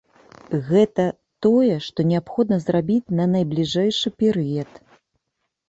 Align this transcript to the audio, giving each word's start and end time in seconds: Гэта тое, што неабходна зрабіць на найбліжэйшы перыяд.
Гэта 0.69 1.05
тое, 1.47 1.75
што 1.89 1.99
неабходна 2.13 2.59
зрабіць 2.65 3.13
на 3.21 3.29
найбліжэйшы 3.37 4.07
перыяд. 4.25 4.71